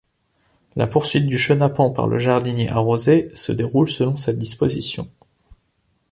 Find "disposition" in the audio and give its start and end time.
4.39-5.07